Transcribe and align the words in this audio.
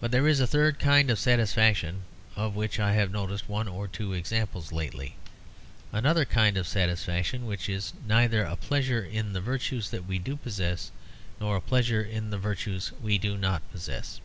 But 0.00 0.10
there 0.10 0.26
is 0.26 0.40
a 0.40 0.46
third 0.48 0.80
kind 0.80 1.08
of 1.08 1.16
satisfaction 1.16 2.02
of 2.34 2.56
which 2.56 2.80
I 2.80 2.94
have 2.94 3.12
noticed 3.12 3.48
one 3.48 3.68
or 3.68 3.86
two 3.86 4.12
examples 4.12 4.72
lately 4.72 5.14
another 5.92 6.24
kind 6.24 6.56
of 6.56 6.66
satisfaction 6.66 7.46
which 7.46 7.68
is 7.68 7.92
neither 8.04 8.42
a 8.42 8.56
pleasure 8.56 9.04
in 9.04 9.32
the 9.32 9.40
virtues 9.40 9.90
that 9.90 10.04
we 10.04 10.18
do 10.18 10.34
possess 10.34 10.90
nor 11.38 11.54
a 11.54 11.60
pleasure 11.60 12.02
in 12.02 12.30
the 12.30 12.38
virtues 12.38 12.90
we 13.00 13.18
do 13.18 13.36
not 13.36 13.62
possess. 13.70 14.18